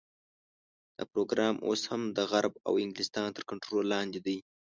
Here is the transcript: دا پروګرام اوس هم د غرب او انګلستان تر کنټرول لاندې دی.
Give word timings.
دا 0.97 1.03
پروګرام 1.11 1.55
اوس 1.67 1.81
هم 1.91 2.01
د 2.17 2.19
غرب 2.31 2.53
او 2.67 2.73
انګلستان 2.85 3.27
تر 3.37 3.43
کنټرول 3.49 3.85
لاندې 3.93 4.19
دی. 4.25 4.37